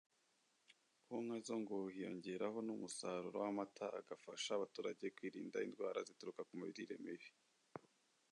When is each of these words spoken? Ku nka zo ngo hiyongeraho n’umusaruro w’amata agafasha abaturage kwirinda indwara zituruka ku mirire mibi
Ku 1.05 1.13
nka 1.23 1.37
zo 1.45 1.55
ngo 1.61 1.75
hiyongeraho 1.93 2.57
n’umusaruro 2.67 3.37
w’amata 3.43 3.85
agafasha 3.99 4.49
abaturage 4.53 5.05
kwirinda 5.15 5.57
indwara 5.65 5.99
zituruka 6.07 6.41
ku 6.47 6.53
mirire 6.61 6.95
mibi 7.03 7.29